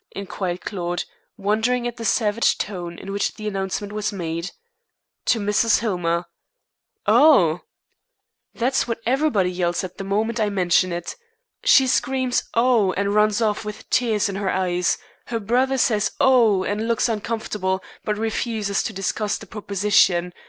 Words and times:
inquired 0.15 0.61
Claude, 0.61 1.03
wondering 1.37 1.87
at 1.87 1.97
the 1.97 2.03
savage 2.03 2.57
tone 2.57 2.97
in 2.97 3.11
which 3.11 3.35
the 3.35 3.47
announcement 3.47 3.93
was 3.93 4.11
made. 4.11 4.49
"To 5.25 5.39
Mrs. 5.39 5.77
Hillmer." 5.77 6.25
"Oh!" 7.05 7.59
"That's 8.55 8.87
what 8.87 8.97
everybody 9.05 9.51
yells 9.51 9.81
the 9.81 10.03
moment 10.03 10.39
I 10.39 10.49
mention 10.49 10.91
it. 10.91 11.15
She 11.63 11.85
screams 11.85 12.41
'Oh!' 12.55 12.93
and 12.93 13.13
runs 13.13 13.43
off 13.43 13.63
with 13.63 13.87
tears 13.91 14.27
in 14.27 14.37
her 14.37 14.49
eyes. 14.49 14.97
Her 15.27 15.39
brother 15.39 15.77
says 15.77 16.13
'Oh!' 16.19 16.63
and 16.63 16.87
looks 16.87 17.07
uncomfortable, 17.07 17.83
but 18.03 18.17
refuses 18.17 18.81
to 18.81 18.93
discuss 18.93 19.37
the 19.37 19.45
proposition. 19.45 20.33